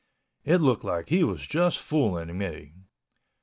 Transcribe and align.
It 0.43 0.57
looked 0.61 0.83
like 0.83 1.09
he 1.09 1.23
was 1.23 1.45
just 1.45 1.77
fooling 1.77 2.35
me. 2.35 2.73